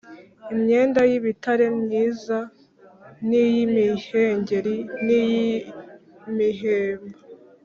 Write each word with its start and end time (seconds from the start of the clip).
imyenda 0.53 1.01
y’ibitare 1.09 1.65
myiza 1.79 2.37
n’iy’imihengeri 3.27 4.75
n’iy’imihemba, 5.05 7.17